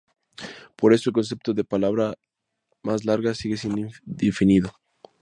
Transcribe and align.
Por 0.77 0.95
eso 0.95 1.11
el 1.11 1.13
concepto 1.13 1.53
de 1.53 1.63
palabra 1.63 2.15
más 2.81 3.05
larga 3.05 3.35
sigue 3.35 3.55
siendo 3.57 3.87
indefinido. 4.07 4.71